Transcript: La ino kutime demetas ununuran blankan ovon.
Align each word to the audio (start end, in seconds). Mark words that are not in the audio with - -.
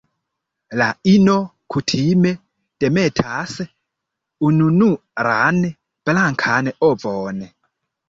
La 0.81 0.87
ino 1.11 1.35
kutime 1.75 2.31
demetas 2.85 3.55
ununuran 4.51 5.63
blankan 6.11 6.77
ovon. 6.93 7.51